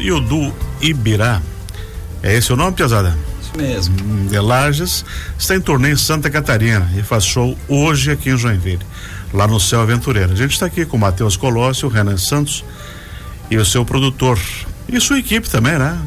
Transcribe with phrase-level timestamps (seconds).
[0.00, 0.50] E o do
[0.80, 1.42] Ibirá,
[2.22, 3.16] é esse o nome, Piazada?
[3.42, 4.28] Isso mesmo.
[4.28, 5.04] De Lages,
[5.38, 8.84] está em turnê em Santa Catarina e faz show hoje aqui em Joinville,
[9.32, 10.32] lá no Céu Aventureiro.
[10.32, 12.64] A gente está aqui com o Matheus Colossi, o Renan Santos
[13.50, 14.38] e o seu produtor.
[14.88, 15.98] E sua equipe também, né?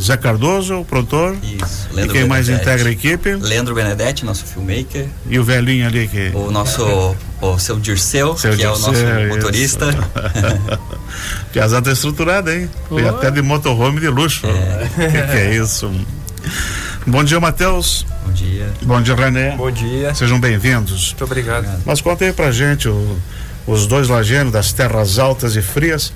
[0.00, 1.36] Zé Cardoso, o produtor.
[1.42, 1.88] Isso.
[1.92, 2.28] Leandro e quem Benedetti.
[2.28, 3.34] mais integra a equipe?
[3.34, 5.06] Leandro Benedetti, nosso filmmaker.
[5.28, 6.30] E o velhinho ali que.
[6.34, 7.16] O nosso.
[7.40, 9.86] o seu Dirceu, seu que Dirceu, é o nosso motorista.
[11.52, 12.70] Piazada tá estruturada, hein?
[12.88, 14.46] Foi até de motorhome de luxo.
[14.46, 14.88] É.
[15.10, 15.90] que, que é isso?
[17.06, 18.06] Bom dia, Matheus.
[18.24, 18.66] Bom dia.
[18.82, 19.56] Bom dia, René.
[19.56, 20.14] Bom dia.
[20.14, 21.08] Sejam bem-vindos.
[21.08, 21.82] Muito obrigado.
[21.84, 23.18] Mas conta aí pra gente, o,
[23.66, 26.12] os dois lagenos das terras altas e frias,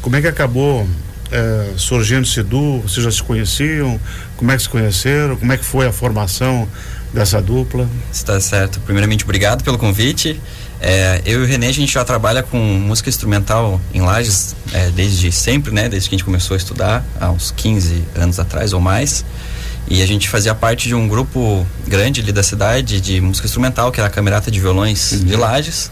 [0.00, 0.88] como é que acabou
[1.30, 2.80] é, surgindo esse duo?
[2.80, 3.98] Vocês já se conheciam?
[4.36, 5.36] Como é que se conheceram?
[5.36, 6.68] Como é que foi a formação
[7.12, 7.88] dessa dupla?
[8.12, 8.80] Está certo.
[8.80, 10.40] Primeiramente, obrigado pelo convite.
[10.80, 14.88] É, eu e o Renê, a gente já trabalha com música instrumental em Lages é,
[14.90, 15.88] desde sempre, né?
[15.88, 19.24] Desde que a gente começou a estudar, há uns 15 anos atrás ou mais.
[19.88, 23.90] E a gente fazia parte de um grupo grande ali da cidade de música instrumental,
[23.92, 25.24] que era a Camerata de Violões uhum.
[25.24, 25.90] de Lages.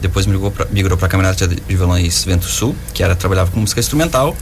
[0.00, 0.50] Depois migrou
[0.96, 4.34] para a Camerata de Violões Vento Sul, que era trabalhava com música instrumental.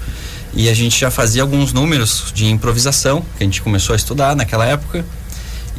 [0.54, 4.34] E a gente já fazia alguns números de improvisação, que a gente começou a estudar
[4.34, 5.04] naquela época.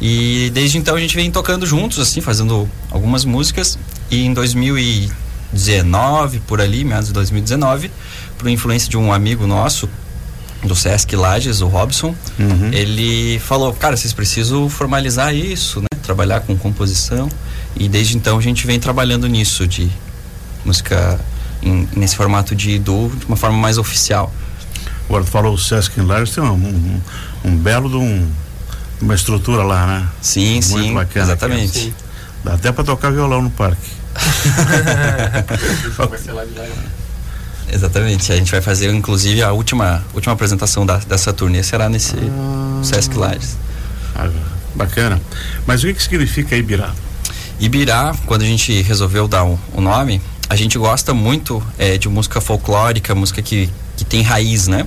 [0.00, 3.78] E desde então a gente vem tocando juntos, assim, fazendo algumas músicas.
[4.10, 7.90] E em 2019, por ali, meados de 2019,
[8.38, 9.88] por influência de um amigo nosso,
[10.62, 12.70] do Sesc Lages, o Robson, uhum.
[12.72, 15.86] ele falou, cara, vocês precisam formalizar isso, né?
[16.02, 17.30] Trabalhar com composição.
[17.76, 19.90] E desde então a gente vem trabalhando nisso, de
[20.64, 21.18] música
[21.62, 24.32] em, nesse formato de duo, de uma forma mais oficial.
[25.10, 27.00] Agora tu falou o Sesc em Lages, tem um, um,
[27.44, 28.30] um belo de um,
[29.02, 30.08] uma estrutura lá, né?
[30.22, 30.94] Sim, Muito sim.
[30.94, 31.78] Bacana, exatamente.
[31.80, 31.94] Sim.
[32.44, 33.90] Dá até para tocar violão no parque.
[37.74, 38.32] exatamente.
[38.32, 42.80] A gente vai fazer, inclusive, a última, última apresentação da, dessa turnê será nesse ah,
[42.84, 43.56] Sesc Lages.
[44.14, 44.30] Ah,
[44.76, 45.20] bacana.
[45.66, 46.94] Mas o que, que significa Ibirá?
[47.58, 52.08] Ibirá, quando a gente resolveu dar o, o nome, a gente gosta muito é, de
[52.08, 54.86] música folclórica, música que, que tem raiz, né?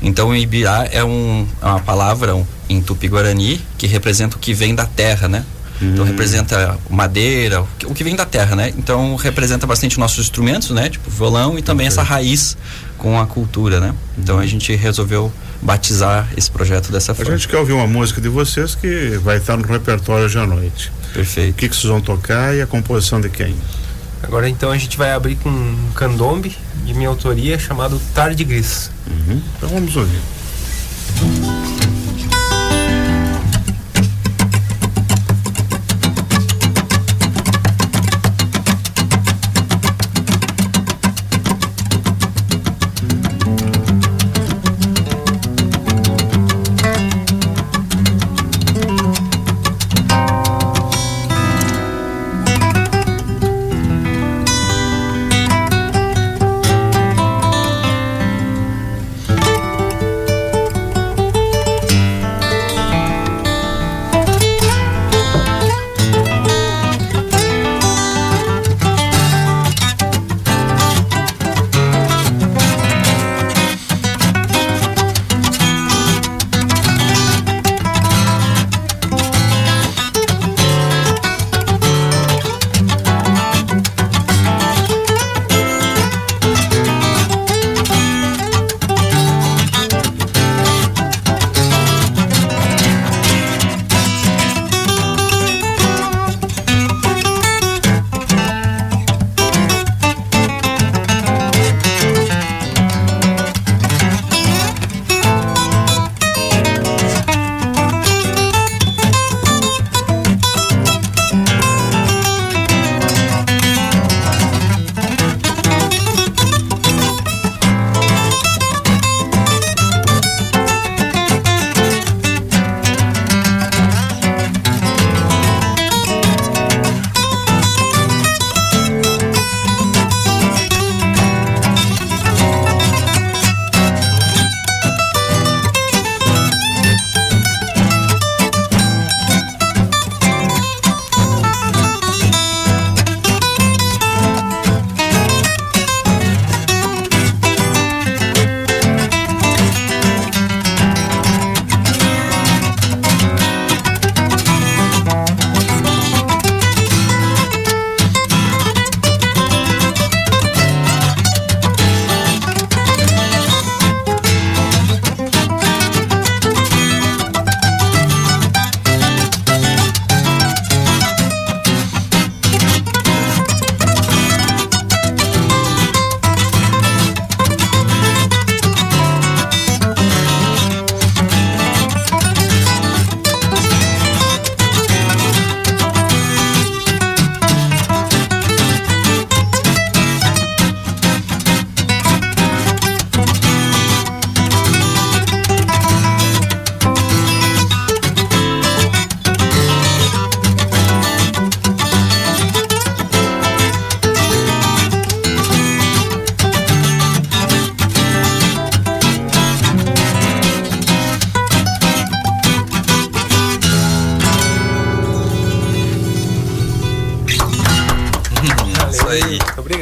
[0.00, 2.36] Então, Ibirá é, um, é uma palavra
[2.68, 5.44] em tupi-guarani que representa o que vem da terra, né?
[5.80, 6.08] Então hum.
[6.08, 8.72] representa madeira, o que vem da terra, né?
[8.76, 10.88] Então representa bastante nossos instrumentos, né?
[10.88, 11.94] Tipo violão e também okay.
[11.94, 12.56] essa raiz
[12.96, 13.94] com a cultura, né?
[14.16, 17.32] Então a gente resolveu batizar esse projeto dessa forma.
[17.32, 20.46] A gente quer ouvir uma música de vocês que vai estar no repertório hoje à
[20.46, 20.92] noite.
[21.12, 21.52] Perfeito.
[21.52, 23.54] O que, que vocês vão tocar e a composição de quem?
[24.22, 28.90] Agora então a gente vai abrir com um candombe de minha autoria chamado Tarde Gris.
[29.06, 29.40] Uhum.
[29.56, 30.20] Então vamos ouvir.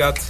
[0.08, 0.20] Obrigado.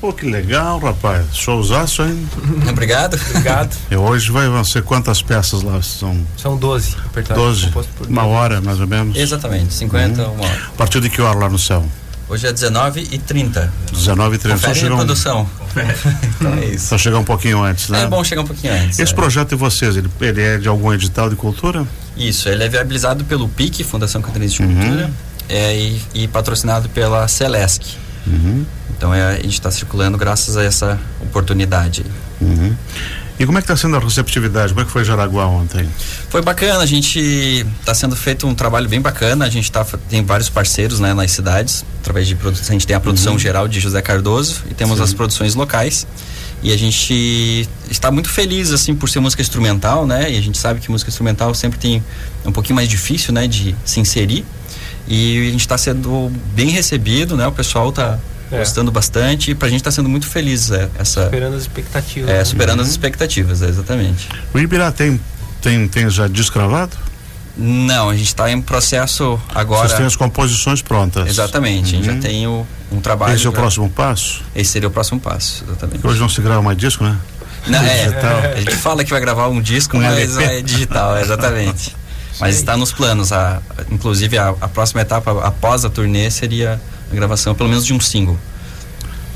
[0.00, 1.26] Pô, que legal, rapaz.
[1.34, 2.26] Showzaço, hein?
[2.70, 3.20] Obrigado.
[3.30, 3.76] Obrigado.
[3.90, 5.82] E hoje vai vão ser quantas peças lá?
[5.82, 6.96] São São 12.
[7.04, 7.66] Apertado, 12.
[7.66, 8.34] composto por Uma 12.
[8.34, 9.14] hora, mais ou menos.
[9.16, 10.62] Exatamente, 50, uma hora.
[10.68, 11.84] A partir de que hora lá no céu?
[12.30, 13.70] Hoje é 19 e 30.
[13.92, 15.50] 19 e 30 Só Confere chegar, a um, produção.
[16.40, 16.86] então é isso.
[16.86, 18.04] só chegar um pouquinho antes, né?
[18.04, 18.98] É bom chegar um pouquinho antes.
[19.00, 19.14] Esse é.
[19.14, 21.84] projeto de vocês, ele, ele é de algum edital de cultura?
[22.16, 24.74] Isso, ele é viabilizado pelo PIC, Fundação Catarinense de Uhum.
[24.80, 25.10] Cultura,
[25.48, 27.82] é, e, e patrocinado pela Celesc.
[28.26, 28.64] Uhum.
[28.96, 32.04] Então é, a gente está circulando graças a essa oportunidade.
[32.40, 32.74] Uhum.
[33.40, 34.74] E como é que está sendo a receptividade?
[34.74, 35.88] Como é que foi Jaraguá ontem?
[36.28, 40.22] Foi bacana, a gente está sendo feito um trabalho bem bacana, a gente tá, tem
[40.22, 44.02] vários parceiros né, nas cidades, através de a gente tem a produção geral de José
[44.02, 45.04] Cardoso e temos Sim.
[45.04, 46.06] as produções locais.
[46.62, 50.30] E a gente está muito feliz assim por ser música instrumental, né?
[50.30, 52.04] E a gente sabe que música instrumental sempre tem
[52.44, 54.44] é um pouquinho mais difícil, né, de se inserir.
[55.12, 57.44] E a gente está sendo bem recebido, né?
[57.46, 58.16] O pessoal está
[58.52, 58.58] É.
[58.58, 62.30] gostando bastante e pra gente está sendo muito feliz é, essa Superando as expectativas.
[62.30, 62.44] é, né?
[62.44, 64.28] superando as expectativas, é, exatamente.
[64.54, 65.20] O Ibirá tem,
[65.60, 66.96] tem, tem já disco gravado?
[67.56, 69.86] Não, a gente está em processo agora.
[69.88, 71.28] Vocês têm as composições prontas.
[71.28, 72.14] Exatamente, a gente Uhum.
[72.16, 73.34] já tem o, um trabalho.
[73.34, 74.42] Esse é o já- próximo passo?
[74.54, 75.94] Esse seria o próximo passo, exatamente.
[75.98, 77.16] Porque hoje não se grava mais disco, né?
[77.66, 78.38] Não, é, Digital.
[78.56, 80.54] a gente fala que vai gravar um disco, Um mas LP.
[80.54, 81.94] é digital, exatamente.
[82.40, 83.32] Mas está nos planos.
[83.32, 83.60] A,
[83.90, 88.00] inclusive, a, a próxima etapa após a turnê seria a gravação, pelo menos de um
[88.00, 88.38] single.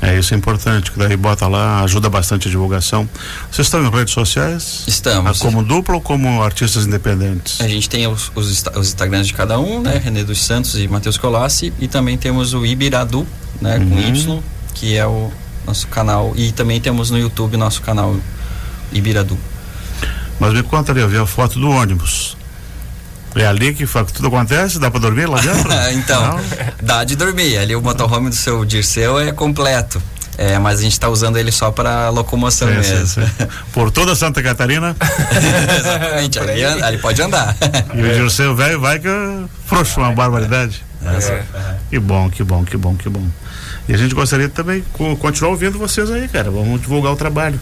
[0.01, 3.09] É, isso é importante, que daí bota lá, ajuda bastante a divulgação.
[3.49, 4.83] Vocês estão em redes sociais?
[4.87, 5.41] Estamos.
[5.41, 7.59] Ah, como dupla ou como artistas independentes?
[7.61, 9.99] A gente tem os, os, os Instagrams de cada um, né?
[10.03, 11.73] René dos Santos e Matheus Colassi.
[11.79, 13.25] E também temos o Ibiradu,
[13.61, 13.79] né?
[13.79, 14.15] Com Uhum.
[14.15, 14.43] Y,
[14.73, 15.31] que é o
[15.65, 16.33] nosso canal.
[16.35, 18.15] E também temos no YouTube nosso canal
[18.91, 19.37] Ibiradu.
[20.39, 22.35] Mas me conta ali, eu vi a foto do ônibus.
[23.35, 24.79] É ali que tudo acontece?
[24.79, 25.69] Dá pra dormir lá dentro?
[25.91, 26.41] então, Não?
[26.81, 27.57] dá de dormir.
[27.57, 30.01] Ali o motorhome do seu Dirceu é completo.
[30.37, 33.23] É, mas a gente está usando ele só para locomoção sim, mesmo.
[33.71, 34.95] Por toda Santa Catarina.
[35.79, 37.55] Exatamente, ali, ali pode andar.
[37.93, 39.07] E o Dirceu velho vai que
[39.65, 40.83] frouxo, uma barbaridade.
[41.05, 41.43] É.
[41.89, 43.25] Que bom, que bom, que bom, que bom.
[43.87, 46.49] E a gente gostaria também de continuar ouvindo vocês aí, cara.
[46.49, 47.59] Vamos divulgar o trabalho.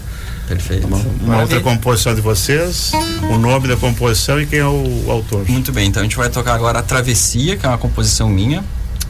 [0.47, 0.85] Perfeito.
[0.87, 1.41] Uma, uma Maravilha.
[1.41, 2.91] outra composição de vocês,
[3.31, 5.47] o nome da composição e quem é o autor.
[5.49, 8.63] Muito bem, então a gente vai tocar agora a Travessia, que é uma composição minha.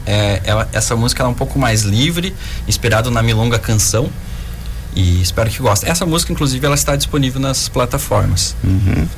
[0.06, 2.34] É, ela- essa música ela é um pouco mais livre,
[2.68, 4.08] inspirado na Milonga Canção.
[4.94, 5.90] E espero que gostem.
[5.90, 8.54] Essa música, inclusive, ela está disponível nas plataformas.
[8.62, 9.08] Uhum.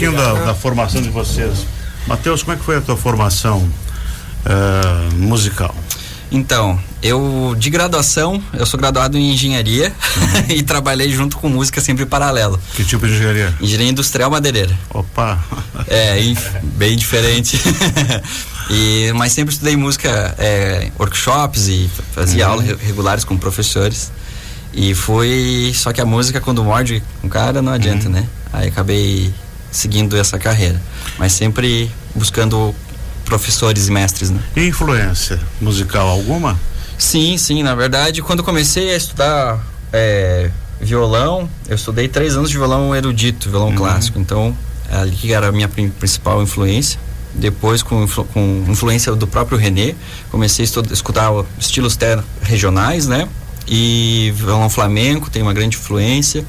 [0.00, 1.66] Pouquinho da, da, formação de vocês.
[2.06, 3.58] Matheus, como é que foi a tua formação
[4.46, 5.74] uh, musical?
[6.32, 10.44] Então, eu de graduação, eu sou graduado em engenharia uhum.
[10.56, 12.58] e trabalhei junto com música sempre em paralelo.
[12.74, 13.54] Que tipo de engenharia?
[13.60, 14.76] Engenharia industrial madeireira.
[14.90, 15.38] Opa!
[15.88, 16.20] É,
[16.76, 17.60] bem diferente.
[18.70, 22.52] e, mas sempre estudei música, é, workshops e fazia uhum.
[22.52, 24.12] aulas regulares com professores.
[24.72, 25.72] E foi.
[25.74, 28.12] Só que a música, quando morde um cara, não adianta, uhum.
[28.12, 28.28] né?
[28.52, 29.32] Aí acabei
[29.70, 30.80] seguindo essa carreira.
[31.18, 32.74] Mas sempre buscando
[33.24, 34.40] professores e mestres, né?
[34.56, 36.58] E influência musical alguma?
[36.98, 37.62] Sim, sim.
[37.62, 40.50] Na verdade, quando comecei a estudar é,
[40.80, 43.76] violão, eu estudei três anos de violão erudito, violão uhum.
[43.76, 44.18] clássico.
[44.18, 44.56] Então,
[44.90, 46.98] ali que era a minha principal influência.
[47.32, 49.94] Depois, com, com influência do próprio René,
[50.30, 51.96] comecei a estudar, escutar estilos
[52.42, 53.28] regionais, né?
[53.68, 56.44] E violão flamenco tem uma grande influência.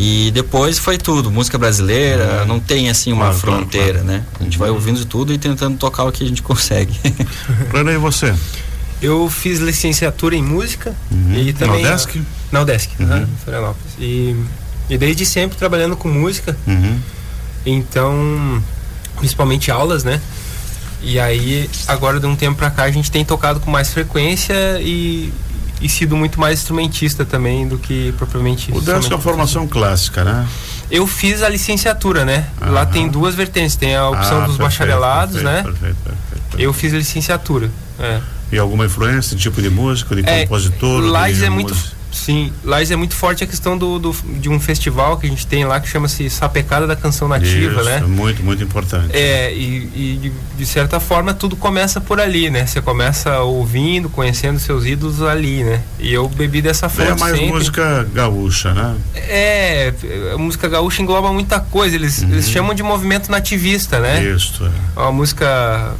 [0.00, 2.46] E depois foi tudo, música brasileira, uhum.
[2.46, 4.20] não tem assim uma claro, fronteira, claro, claro.
[4.20, 4.26] né?
[4.38, 6.94] A gente vai ouvindo de tudo e tentando tocar o que a gente consegue.
[7.68, 8.32] Plano, e você?
[9.02, 11.34] Eu fiz licenciatura em música uhum.
[11.34, 11.82] e também.
[11.82, 12.22] Na UDESC?
[12.52, 13.06] Na UDESC, uhum.
[13.06, 13.28] né?
[13.42, 13.92] Florianópolis.
[13.98, 14.36] E,
[14.88, 16.56] e desde sempre trabalhando com música.
[16.64, 17.00] Uhum.
[17.66, 18.62] Então,
[19.16, 20.20] principalmente aulas, né?
[21.02, 24.80] E aí, agora de um tempo pra cá, a gente tem tocado com mais frequência
[24.80, 25.32] e,
[25.80, 28.72] e sido muito mais instrumentista também do que propriamente.
[28.72, 30.46] O Dance é uma formação clássica, né?
[30.90, 32.46] Eu fiz a licenciatura, né?
[32.60, 32.70] Aham.
[32.70, 35.62] Lá tem duas vertentes, tem a opção ah, dos perfeito, bacharelados, perfeito, né?
[35.62, 37.70] Perfeito, perfeito, Eu fiz a licenciatura.
[37.98, 38.20] É.
[38.50, 41.02] E alguma influência, tipo de música, de é, compositor?
[41.02, 41.74] Lá é muito
[42.18, 45.46] Sim, lá é muito forte a questão do, do, de um festival que a gente
[45.46, 47.98] tem lá que chama-se Sapecada da Canção Nativa, Isso, né?
[47.98, 49.16] É muito, muito importante.
[49.16, 52.66] É, e, e de, de, certa forma tudo começa por ali, né?
[52.66, 55.80] Você começa ouvindo, conhecendo seus ídolos ali, né?
[56.00, 57.12] E eu bebi dessa forma.
[57.12, 57.52] É mais sempre.
[57.52, 58.96] música gaúcha, né?
[59.14, 59.94] É,
[60.34, 61.94] a música gaúcha engloba muita coisa.
[61.94, 62.32] Eles, uhum.
[62.32, 64.24] eles chamam de movimento nativista, né?
[64.24, 64.64] Isso.
[64.64, 65.00] É.
[65.00, 65.94] Uma música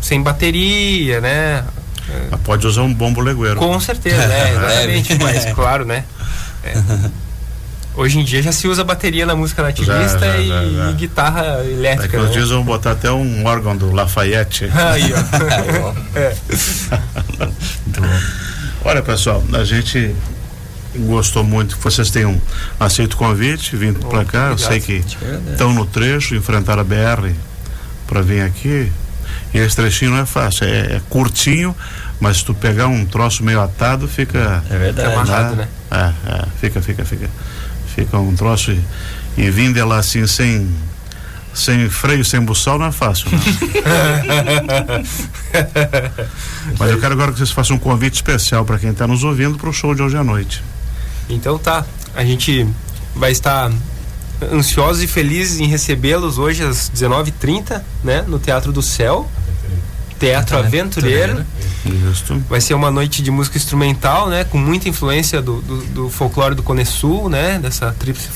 [0.00, 1.64] sem bateria, né?
[2.08, 2.36] É.
[2.44, 3.56] pode usar um bombo legueiro.
[3.56, 5.18] Com certeza, é, exatamente.
[5.22, 6.04] mas claro, né?
[6.62, 6.74] É.
[7.96, 10.94] Hoje em dia já se usa bateria na música nativista já, já, e, já, e,
[10.94, 12.02] guitarra elétrica.
[12.02, 12.32] Daqui uns né?
[12.32, 14.66] dias vão botar até um órgão do Lafayette.
[14.92, 15.94] Aí, ó.
[16.18, 16.36] é.
[18.84, 20.14] Olha, pessoal, a gente
[20.94, 22.40] gostou muito que vocês tenham
[22.78, 24.48] aceito o convite, vindo para cá.
[24.50, 25.02] Eu sei que
[25.50, 27.32] estão no trecho, enfrentaram a BR
[28.06, 28.92] para vir aqui.
[29.52, 31.74] E esse trechinho não é fácil, é, é, curtinho,
[32.20, 34.62] mas se tu pegar um troço meio atado, fica.
[34.70, 35.08] É verdade.
[35.08, 35.68] Fica amarrado, né?
[35.90, 37.28] É, é, fica, fica, fica.
[37.94, 38.82] Fica um troço e,
[39.36, 40.68] e vindo ela assim sem.
[41.54, 43.30] Sem freio, sem buçal, não é fácil.
[43.32, 43.40] Não.
[46.78, 49.56] mas eu quero agora que vocês façam um convite especial para quem está nos ouvindo
[49.56, 50.62] para o show de hoje à noite.
[51.30, 51.86] Então tá.
[52.14, 52.68] A gente
[53.14, 53.72] vai estar
[54.52, 59.28] ansiosos e felizes em recebê-los hoje às 19h30, né, no Teatro do Céu.
[60.18, 61.44] Teatro Aventureiro.
[62.48, 64.44] Vai ser uma noite de música instrumental, né?
[64.44, 67.58] Com muita influência do, do, do folclore do Cone Sul, né?
[67.58, 68.28] Dessa tríplice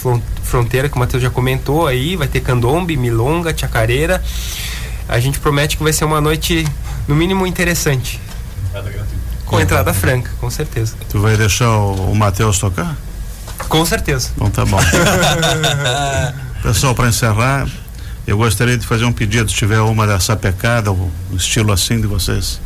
[0.43, 2.17] fronteira que o Matheus já comentou aí.
[2.17, 4.23] Vai ter candombe, milonga, chacareira.
[5.09, 6.67] A gente promete que vai ser uma noite,
[7.09, 8.21] no mínimo, interessante.
[9.47, 10.95] Com entrada franca, com certeza.
[11.09, 12.97] Tu vai deixar o, o Matheus tocar?
[13.69, 14.31] Com certeza.
[14.35, 14.79] Então tá bom.
[16.63, 17.67] Pessoal, para encerrar,
[18.27, 22.07] eu gostaria de fazer um pedido, se tiver uma da sapecada, o estilo assim de
[22.07, 22.61] vocês.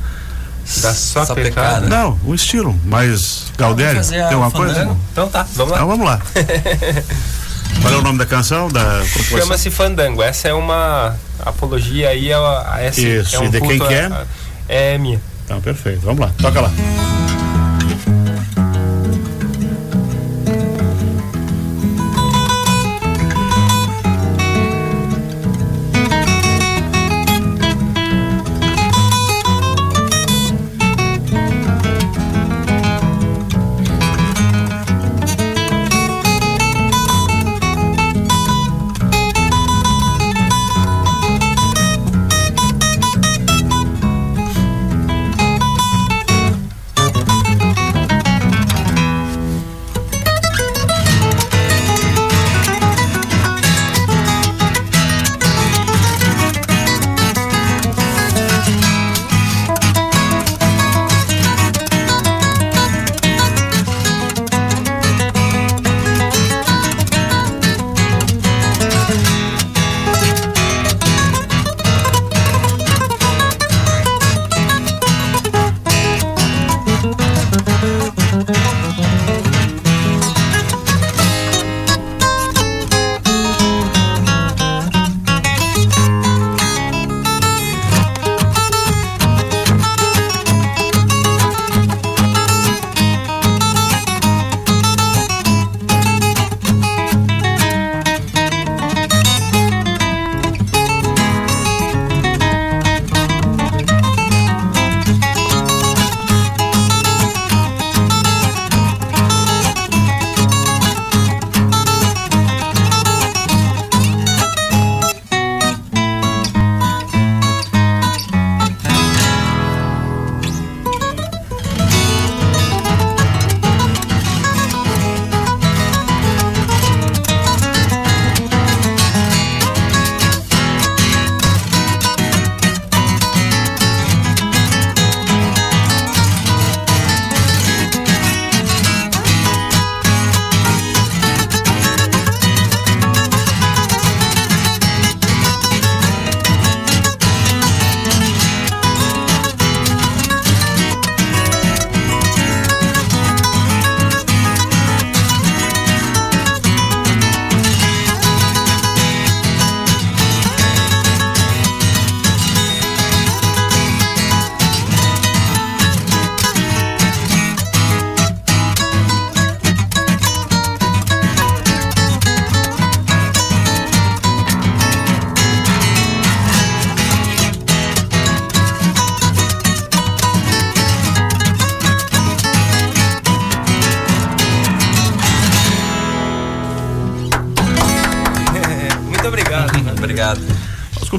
[0.81, 1.87] Da sapecada?
[1.87, 4.97] Não, o estilo, mas Galdério, tem uma coisa?
[5.13, 5.77] Então tá, vamos lá.
[5.77, 6.21] Então vamos lá.
[7.83, 8.69] Qual é o nome da canção?
[8.69, 10.23] Da Chama-se Fandango.
[10.23, 13.01] Essa é uma apologia aí a, a essa.
[13.01, 14.27] Isso, é um e de quem que é?
[14.69, 15.21] É minha.
[15.45, 16.01] Então, perfeito.
[16.01, 16.71] Vamos lá, toca lá.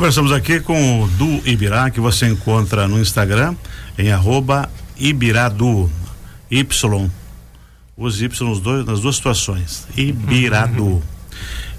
[0.06, 3.56] Conversamos aqui com o Du Ibirá, que você encontra no Instagram
[3.98, 5.90] em arroba Ibiradu.
[6.52, 7.10] Y.
[7.98, 9.88] Os Y nos dois, nas duas situações.
[9.98, 11.02] Ibiradu.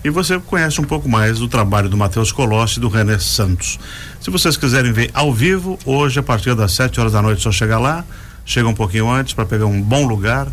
[0.02, 3.78] E você conhece um pouco mais do trabalho do Matheus Colossi e do René Santos.
[4.20, 7.52] Se vocês quiserem ver ao vivo, hoje, a partir das 7 horas da noite, só
[7.52, 8.04] chegar lá.
[8.44, 10.48] Chega um pouquinho antes para pegar um bom lugar,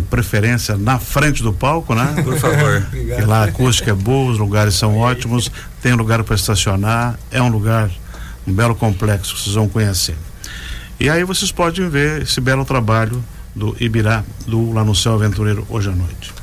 [0.00, 2.22] de preferência na frente do palco, né?
[2.22, 2.86] Por favor.
[2.96, 7.40] E lá a acústica é boa, os lugares são ótimos, tem lugar para estacionar, é
[7.40, 7.90] um lugar,
[8.46, 10.16] um belo complexo que vocês vão conhecer.
[10.98, 13.22] E aí vocês podem ver esse belo trabalho
[13.54, 16.35] do Ibirá, do Lá no Céu Aventureiro hoje à noite.